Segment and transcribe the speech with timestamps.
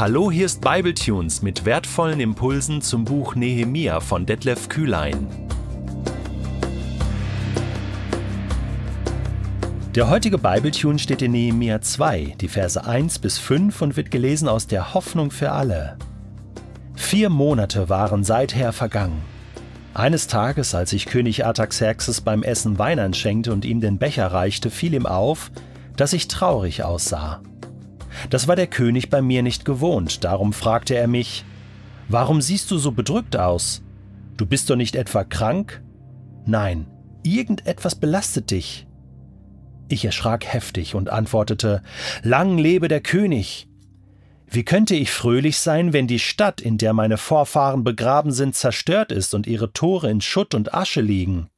[0.00, 5.26] Hallo, hier ist Bibletunes mit wertvollen Impulsen zum Buch Nehemia von Detlef Kühlein.
[9.94, 14.48] Der heutige Bibletune steht in Nehemia 2, die Verse 1 bis 5 und wird gelesen
[14.48, 15.98] aus der Hoffnung für alle.
[16.94, 19.20] Vier Monate waren seither vergangen.
[19.92, 24.70] Eines Tages, als ich König Artaxerxes beim Essen Wein anschenkte und ihm den Becher reichte,
[24.70, 25.50] fiel ihm auf,
[25.96, 27.42] dass ich traurig aussah.
[28.30, 31.44] Das war der König bei mir nicht gewohnt, darum fragte er mich,
[32.08, 33.82] Warum siehst du so bedrückt aus?
[34.36, 35.80] Du bist doch nicht etwa krank?
[36.44, 36.86] Nein,
[37.22, 38.86] irgendetwas belastet dich.
[39.88, 41.82] Ich erschrak heftig und antwortete,
[42.22, 43.68] Lang lebe der König!
[44.48, 49.12] Wie könnte ich fröhlich sein, wenn die Stadt, in der meine Vorfahren begraben sind, zerstört
[49.12, 51.48] ist und ihre Tore in Schutt und Asche liegen?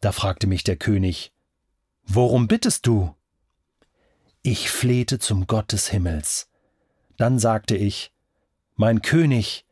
[0.00, 1.32] Da fragte mich der König,
[2.06, 3.14] Worum bittest du?
[4.50, 6.48] Ich flehte zum Gott des Himmels.
[7.18, 8.14] Dann sagte ich,
[8.76, 9.66] Mein König,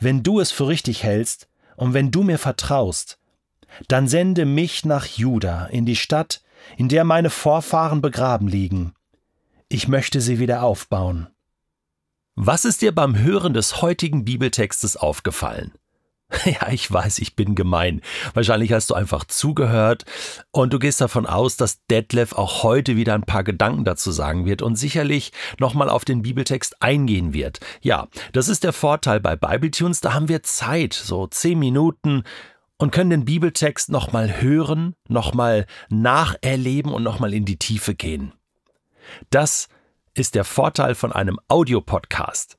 [0.00, 3.20] wenn du es für richtig hältst und wenn du mir vertraust,
[3.86, 6.42] dann sende mich nach Juda in die Stadt,
[6.76, 8.92] in der meine Vorfahren begraben liegen.
[9.68, 11.28] Ich möchte sie wieder aufbauen.
[12.34, 15.74] Was ist dir beim Hören des heutigen Bibeltextes aufgefallen?
[16.44, 18.02] Ja, ich weiß, ich bin gemein.
[18.34, 20.04] Wahrscheinlich hast du einfach zugehört
[20.50, 24.44] und du gehst davon aus, dass Detlef auch heute wieder ein paar Gedanken dazu sagen
[24.44, 27.60] wird und sicherlich nochmal auf den Bibeltext eingehen wird.
[27.80, 32.24] Ja, das ist der Vorteil bei Bibletunes, da haben wir Zeit, so zehn Minuten
[32.76, 38.32] und können den Bibeltext nochmal hören, nochmal nacherleben und nochmal in die Tiefe gehen.
[39.30, 39.68] Das
[40.14, 42.57] ist der Vorteil von einem Audiopodcast.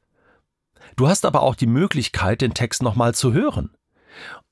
[0.99, 3.73] Du hast aber auch die Möglichkeit, den Text nochmal zu hören.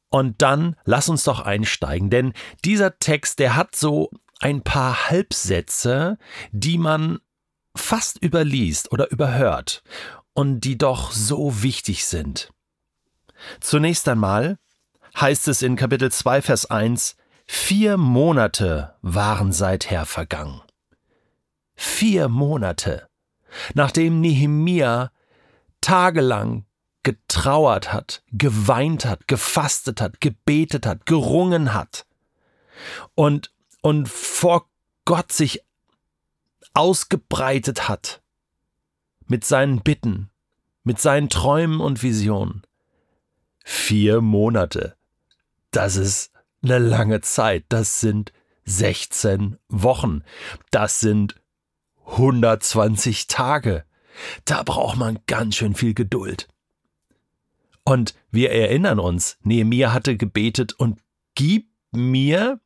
[0.08, 2.32] Und dann lass uns doch einsteigen, denn
[2.64, 6.18] dieser Text, der hat so ein paar Halbsätze,
[6.54, 7.20] die man
[7.76, 9.84] fast überliest oder überhört
[10.32, 12.54] und die doch so wichtig sind.
[13.60, 14.58] Zunächst einmal
[15.20, 20.62] heißt es in Kapitel 2, Vers 1, Vier Monate waren seither vergangen.
[21.76, 23.10] Vier Monate,
[23.74, 25.12] nachdem Nehemia
[25.82, 26.66] tagelang
[27.04, 32.06] getrauert hat, geweint hat, gefastet hat, gebetet hat, gerungen hat
[33.16, 34.68] und, und vor
[35.06, 35.64] Gott sich
[36.74, 38.22] ausgebreitet hat
[39.26, 40.30] mit seinen Bitten,
[40.84, 42.64] mit seinen Träumen und Visionen.
[43.64, 44.96] Vier Monate.
[45.72, 47.66] Das ist eine lange Zeit.
[47.70, 48.32] Das sind
[48.66, 50.24] 16 Wochen.
[50.72, 51.36] Das sind
[52.06, 53.87] 120 Tage.
[54.46, 56.48] Da braucht man ganz schön viel Geduld.
[57.84, 61.00] Und wir erinnern uns, Nehemiah hatte gebetet und
[61.36, 62.60] gib mir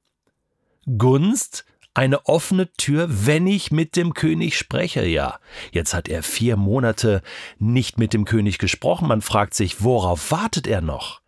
[0.97, 5.06] Gunst, eine offene Tür, wenn ich mit dem König spreche.
[5.06, 5.39] Ja,
[5.72, 7.22] jetzt hat er vier Monate
[7.59, 9.07] nicht mit dem König gesprochen.
[9.07, 11.20] Man fragt sich, worauf wartet er noch?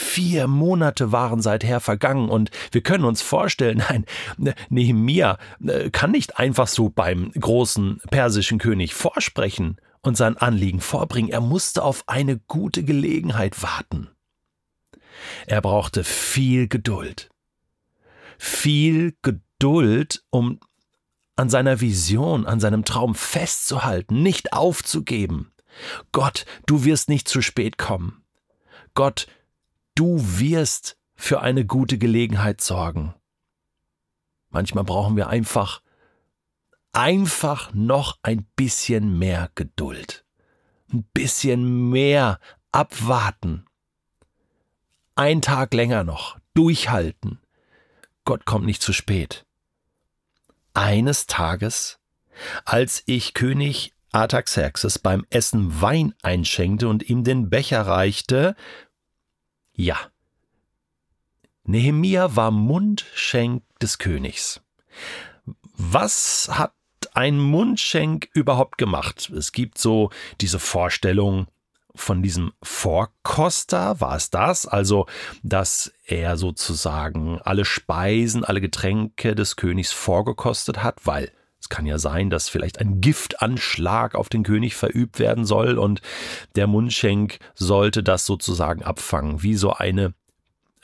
[0.00, 4.04] Vier Monate waren seither vergangen und wir können uns vorstellen, nein,
[4.68, 11.30] Nehemia äh, kann nicht einfach so beim großen persischen König vorsprechen und sein Anliegen vorbringen.
[11.30, 14.08] Er musste auf eine gute Gelegenheit warten.
[15.48, 17.28] Er brauchte viel Geduld.
[18.38, 20.60] Viel Geduld, um
[21.34, 25.50] an seiner Vision, an seinem Traum festzuhalten, nicht aufzugeben.
[26.12, 28.22] Gott, du wirst nicht zu spät kommen.
[28.94, 29.26] Gott,
[29.98, 33.16] Du wirst für eine gute Gelegenheit sorgen.
[34.48, 35.82] Manchmal brauchen wir einfach,
[36.92, 40.24] einfach noch ein bisschen mehr Geduld.
[40.92, 42.38] Ein bisschen mehr
[42.70, 43.64] abwarten.
[45.16, 46.38] Ein Tag länger noch.
[46.54, 47.40] Durchhalten.
[48.24, 49.46] Gott kommt nicht zu spät.
[50.74, 51.98] Eines Tages,
[52.64, 58.54] als ich König Artaxerxes beim Essen Wein einschenkte und ihm den Becher reichte,
[59.78, 59.96] ja.
[61.64, 64.60] Nehemia war Mundschenk des Königs.
[65.76, 66.72] Was hat
[67.14, 69.30] ein Mundschenk überhaupt gemacht?
[69.30, 70.10] Es gibt so
[70.40, 71.46] diese Vorstellung
[71.94, 74.66] von diesem Vorkoster, war es das?
[74.66, 75.06] Also,
[75.42, 81.30] dass er sozusagen alle Speisen, alle Getränke des Königs vorgekostet hat, weil
[81.68, 86.02] kann ja sein, dass vielleicht ein Giftanschlag auf den König verübt werden soll und
[86.56, 90.14] der Mundschenk sollte das sozusagen abfangen, wie so eine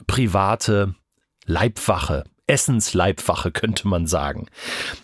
[0.07, 0.95] private
[1.47, 4.47] Leibwache, Essensleibwache könnte man sagen.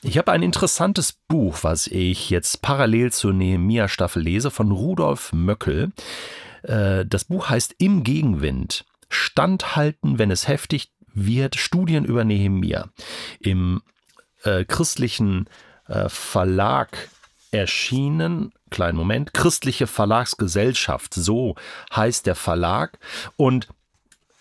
[0.02, 5.32] Ich habe ein interessantes Buch, was ich jetzt parallel zur Nehemia Staffel lese, von Rudolf
[5.32, 5.92] Möckel.
[6.62, 8.84] Äh, das Buch heißt Im Gegenwind.
[9.08, 11.56] Standhalten, wenn es heftig wird.
[11.56, 12.90] Studien über Nehemia.
[13.40, 13.80] Im
[14.42, 15.48] äh, christlichen
[15.90, 17.08] äh, Verlag
[17.50, 21.56] erschienen, kleinen Moment, Christliche Verlagsgesellschaft, so
[21.94, 22.98] heißt der Verlag.
[23.36, 23.68] Und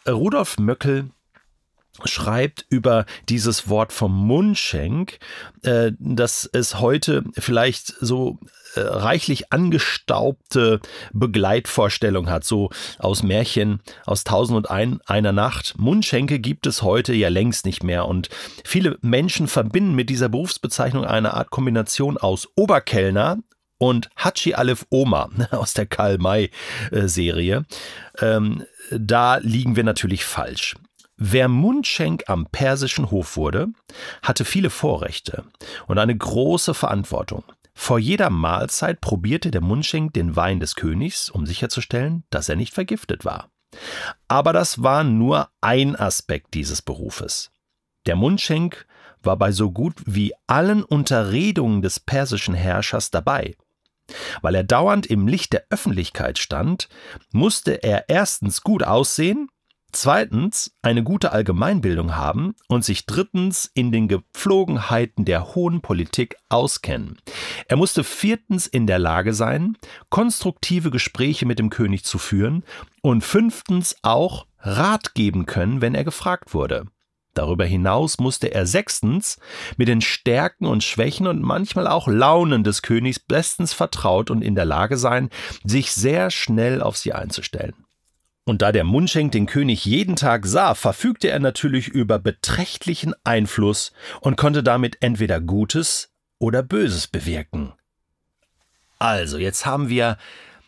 [0.07, 1.09] Rudolf Möckel
[2.05, 5.19] schreibt über dieses Wort vom Mundschenk,
[5.63, 8.39] äh, dass es heute vielleicht so
[8.75, 10.79] äh, reichlich angestaubte
[11.13, 12.69] Begleitvorstellung hat, so
[12.99, 15.75] aus Märchen aus Tausend und ein, einer Nacht.
[15.77, 18.29] Mundschenke gibt es heute ja längst nicht mehr und
[18.63, 23.37] viele Menschen verbinden mit dieser Berufsbezeichnung eine Art Kombination aus Oberkellner
[23.79, 27.65] und Hachi Aleph Oma aus der Karl-May-Serie.
[28.19, 30.75] Ähm, da liegen wir natürlich falsch.
[31.21, 33.67] Wer Mundschenk am persischen Hof wurde,
[34.21, 35.43] hatte viele Vorrechte
[35.87, 37.43] und eine große Verantwortung.
[37.81, 42.73] Vor jeder Mahlzeit probierte der Mundschenk den Wein des Königs, um sicherzustellen, dass er nicht
[42.73, 43.51] vergiftet war.
[44.27, 47.51] Aber das war nur ein Aspekt dieses Berufes.
[48.05, 48.85] Der Mundschenk
[49.23, 53.55] war bei so gut wie allen Unterredungen des persischen Herrschers dabei.
[54.41, 56.89] Weil er dauernd im Licht der Öffentlichkeit stand,
[57.31, 59.47] musste er erstens gut aussehen
[59.91, 67.17] zweitens eine gute Allgemeinbildung haben und sich drittens in den Gepflogenheiten der hohen Politik auskennen.
[67.67, 69.77] Er musste viertens in der Lage sein,
[70.09, 72.63] konstruktive Gespräche mit dem König zu führen
[73.01, 76.85] und fünftens auch Rat geben können, wenn er gefragt wurde.
[77.33, 79.37] Darüber hinaus musste er sechstens
[79.77, 84.55] mit den Stärken und Schwächen und manchmal auch Launen des Königs bestens vertraut und in
[84.55, 85.29] der Lage sein,
[85.63, 87.85] sich sehr schnell auf sie einzustellen.
[88.49, 93.91] Und da der Mundschenk den König jeden Tag sah, verfügte er natürlich über beträchtlichen Einfluss
[94.21, 97.73] und konnte damit entweder Gutes oder Böses bewirken.
[98.97, 100.17] Also, jetzt haben wir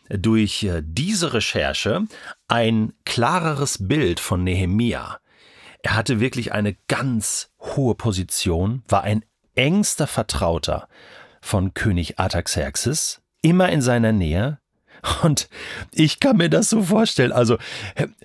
[0.08, 2.06] durch äh, diese Recherche
[2.46, 5.18] ein klareres Bild von Nehemia.
[5.82, 9.24] Er hatte wirklich eine ganz hohe Position, war ein
[9.56, 10.86] engster Vertrauter
[11.40, 14.60] von König Artaxerxes, immer in seiner Nähe,
[15.22, 15.48] und
[15.92, 17.32] ich kann mir das so vorstellen.
[17.32, 17.58] Also,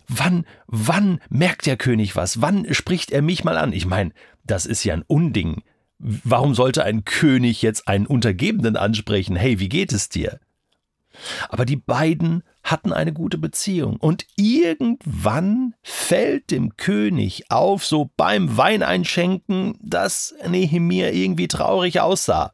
[0.08, 2.42] wann, wann merkt der König was?
[2.42, 3.74] Wann spricht er mich mal an?
[3.74, 4.12] Ich meine,
[4.44, 5.64] das ist ja ein Unding.
[6.00, 9.36] Warum sollte ein König jetzt einen Untergebenen ansprechen?
[9.36, 10.40] Hey, wie geht es dir?
[11.50, 18.58] Aber die beiden hatten eine gute Beziehung und irgendwann fällt dem König auf, so beim
[18.58, 22.54] Weineinschenken, dass Nehemia irgendwie traurig aussah.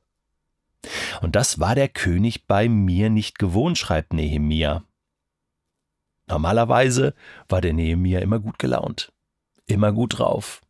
[1.22, 4.84] Und das war der König bei mir nicht gewohnt, schreibt Nehemia.
[6.28, 7.14] Normalerweise
[7.48, 9.12] war der Nehemia immer gut gelaunt,
[9.66, 10.62] immer gut drauf.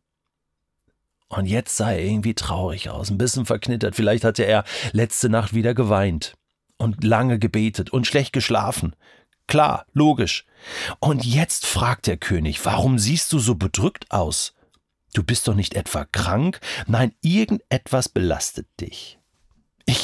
[1.28, 3.96] Und jetzt sah er irgendwie traurig aus, ein bisschen verknittert.
[3.96, 6.36] Vielleicht hatte er letzte Nacht wieder geweint
[6.76, 8.94] und lange gebetet und schlecht geschlafen.
[9.46, 10.46] Klar, logisch.
[11.00, 14.54] Und jetzt fragt der König, warum siehst du so bedrückt aus?
[15.12, 16.60] Du bist doch nicht etwa krank?
[16.86, 19.18] Nein, irgendetwas belastet dich.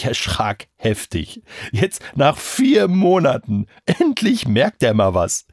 [0.00, 1.42] Ich erschrak heftig.
[1.72, 3.66] Jetzt nach vier Monaten.
[3.84, 5.46] Endlich merkt er mal was.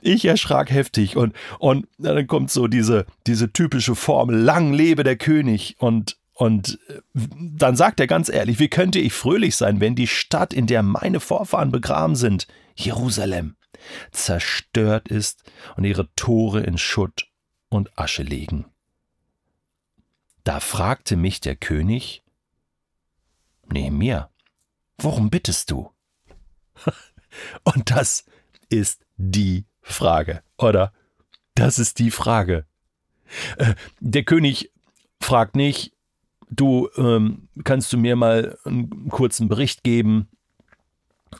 [0.00, 5.14] Ich erschrak heftig und, und dann kommt so diese, diese typische Formel, lang lebe der
[5.14, 7.02] König und, und äh,
[7.38, 10.82] dann sagt er ganz ehrlich, wie könnte ich fröhlich sein, wenn die Stadt, in der
[10.82, 13.54] meine Vorfahren begraben sind, Jerusalem,
[14.10, 15.44] zerstört ist
[15.76, 17.28] und ihre Tore in Schutt
[17.68, 18.64] und Asche liegen.
[20.42, 22.23] Da fragte mich der König,
[23.72, 24.30] Nehemia,
[24.98, 25.90] worum bittest du?
[27.64, 28.24] Und das
[28.68, 30.92] ist die Frage, oder?
[31.54, 32.66] Das ist die Frage.
[33.56, 34.72] Äh, der König
[35.20, 35.92] fragt nicht,
[36.50, 40.28] du ähm, kannst du mir mal einen kurzen Bericht geben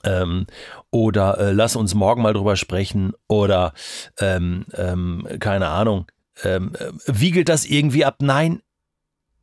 [0.02, 0.46] ähm,
[0.90, 3.74] oder äh, lass uns morgen mal drüber sprechen oder
[4.18, 6.06] ähm, ähm keine Ahnung,
[6.42, 8.16] ähm, äh, wiegelt das irgendwie ab?
[8.20, 8.62] Nein,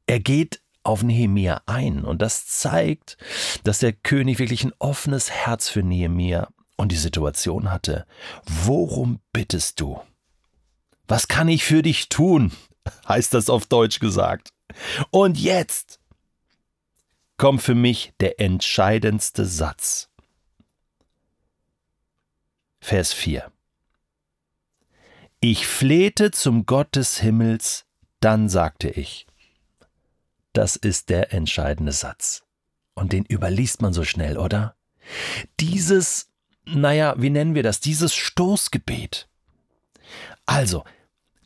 [0.07, 2.03] er geht auf Nehemia ein.
[2.03, 3.17] Und das zeigt,
[3.63, 8.05] dass der König wirklich ein offenes Herz für Nehemia und die Situation hatte.
[8.45, 10.01] Worum bittest du?
[11.07, 12.51] Was kann ich für dich tun?
[13.07, 14.53] heißt das auf Deutsch gesagt.
[15.09, 16.00] Und jetzt
[17.38, 20.09] kommt für mich der entscheidendste Satz.
[22.79, 23.51] Vers 4.
[25.39, 27.85] Ich flehte zum Gott des Himmels,
[28.19, 29.25] dann sagte ich,
[30.53, 32.43] das ist der entscheidende Satz.
[32.93, 34.75] Und den überliest man so schnell, oder?
[35.60, 36.29] Dieses,
[36.65, 37.79] naja, wie nennen wir das?
[37.79, 39.27] Dieses Stoßgebet.
[40.46, 40.84] Also,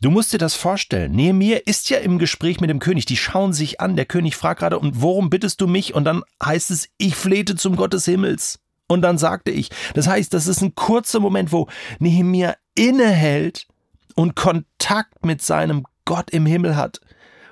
[0.02, 1.14] Du musst dir das vorstellen.
[1.14, 3.06] Nehemiah ist ja im Gespräch mit dem König.
[3.06, 3.96] Die schauen sich an.
[3.96, 5.96] Der König fragt gerade, und worum bittest du mich?
[5.96, 8.60] Und dann heißt es, ich flehte zum Gott des Himmels.
[8.88, 9.70] Und dann sagte ich.
[9.96, 13.68] Das heißt, das ist ein kurzer Moment, wo Nehemiah innehält
[14.16, 17.02] und Kontakt mit seinem Gott im Himmel hat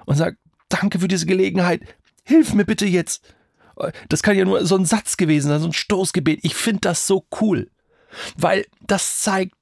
[0.05, 0.37] und sagt,
[0.73, 1.81] danke für diese Gelegenheit,
[2.23, 3.23] hilf mir bitte jetzt.
[4.09, 6.39] Das kann ja nur so ein Satz gewesen sein, so ein Stoßgebet.
[6.43, 7.71] Ich finde das so cool,
[8.37, 9.55] weil das zeigt,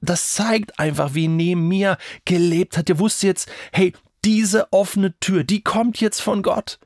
[0.00, 2.88] das zeigt einfach, wie neben mir gelebt hat.
[2.88, 3.92] Der wusste jetzt, hey,
[4.24, 6.78] diese offene Tür, die kommt jetzt von Gott.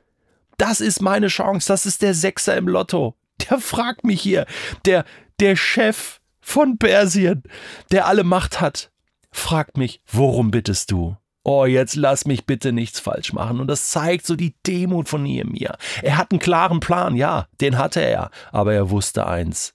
[0.57, 3.15] Das ist meine Chance, das ist der Sechser im Lotto.
[3.49, 4.45] Der fragt mich hier,
[4.85, 5.05] der,
[5.39, 7.43] der Chef von Persien,
[7.91, 8.91] der alle Macht hat,
[9.31, 11.17] fragt mich, worum bittest du?
[11.43, 13.59] Oh, jetzt lass mich bitte nichts falsch machen.
[13.59, 15.75] Und das zeigt so die Demut von Nehemiah.
[16.03, 19.73] Er hat einen klaren Plan, ja, den hatte er, aber er wusste eins.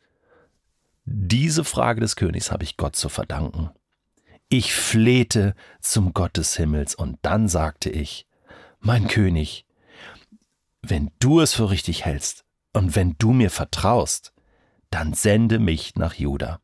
[1.04, 3.70] Diese Frage des Königs habe ich Gott zu verdanken.
[4.48, 8.26] Ich flehte zum Gott des Himmels und dann sagte ich,
[8.78, 9.66] mein König,
[10.82, 14.32] wenn du es für richtig hältst und wenn du mir vertraust,
[14.90, 16.60] dann sende mich nach Juda,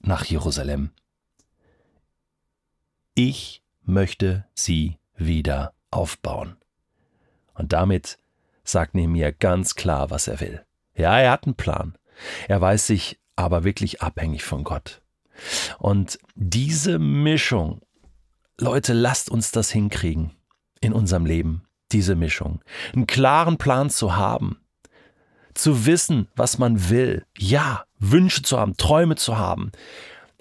[0.00, 0.90] nach Jerusalem.
[3.14, 6.56] Ich möchte sie wieder aufbauen.
[7.54, 8.18] Und damit
[8.64, 10.64] sagt Nehemiah ganz klar, was er will.
[10.96, 11.96] Ja, er hat einen Plan.
[12.48, 15.02] Er weiß sich aber wirklich abhängig von Gott.
[15.78, 17.80] Und diese Mischung,
[18.58, 20.32] Leute, lasst uns das hinkriegen
[20.80, 22.62] in unserem Leben, diese Mischung.
[22.92, 24.58] Einen klaren Plan zu haben,
[25.54, 29.72] zu wissen, was man will, ja, Wünsche zu haben, Träume zu haben,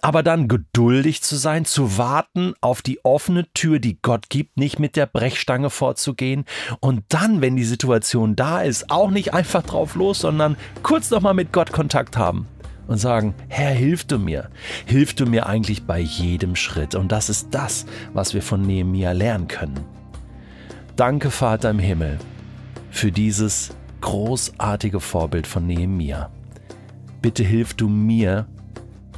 [0.04, 4.78] aber dann geduldig zu sein, zu warten auf die offene Tür, die Gott gibt, nicht
[4.78, 6.44] mit der Brechstange vorzugehen
[6.82, 11.34] und dann, wenn die Situation da ist, auch nicht einfach drauf los, sondern kurz nochmal
[11.34, 12.48] mit Gott Kontakt haben
[12.88, 14.50] und sagen, Herr, hilf du mir.
[14.86, 16.96] Hilf du mir eigentlich bei jedem Schritt.
[16.96, 19.86] Und das ist das, was wir von Nehemia lernen können.
[20.98, 22.20] Danke, Vater im Himmel,
[22.92, 26.30] für dieses großartige Vorbild von Nehemia.
[27.22, 28.48] Bitte hilf du mir,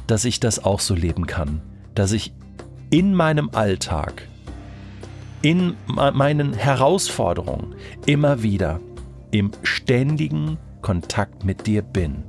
[0.06, 1.60] dass ich das auch so leben kann,
[1.94, 2.32] dass ich
[2.90, 4.28] in meinem Alltag,
[5.42, 7.74] in meinen Herausforderungen
[8.06, 8.80] immer wieder
[9.30, 12.22] im ständigen Kontakt mit dir bin